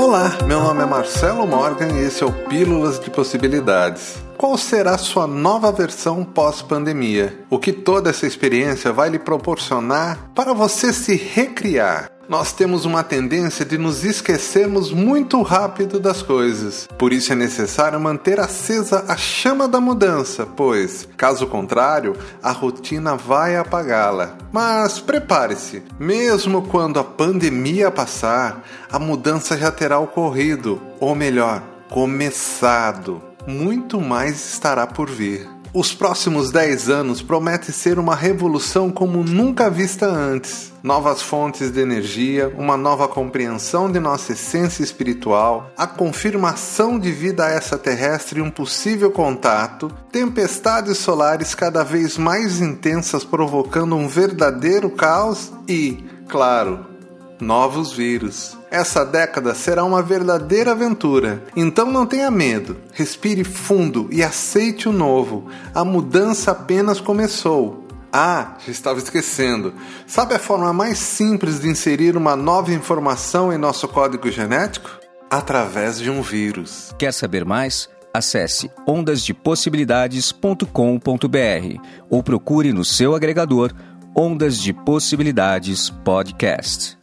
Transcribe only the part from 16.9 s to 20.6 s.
Por isso é necessário manter acesa a chama da mudança,